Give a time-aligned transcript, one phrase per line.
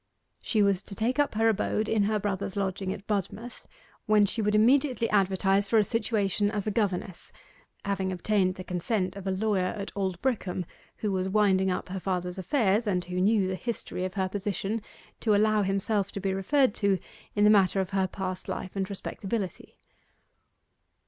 [0.41, 3.67] She was to take up her abode in her brother's lodging at Budmouth,
[4.07, 7.31] when she would immediately advertise for a situation as governess,
[7.85, 10.65] having obtained the consent of a lawyer at Aldbrickham
[11.05, 14.81] who was winding up her father's affairs, and who knew the history of her position,
[15.19, 16.97] to allow himself to be referred to
[17.35, 19.77] in the matter of her past life and respectability.